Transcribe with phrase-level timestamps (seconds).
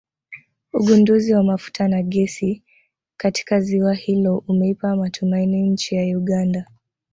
[0.73, 2.63] Ugunduzi wa mafuta na gesi
[3.17, 6.65] katika ziwa hilo umeipa matumaini nchi ya Uganda